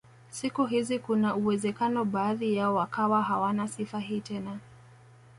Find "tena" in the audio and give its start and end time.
4.21-4.59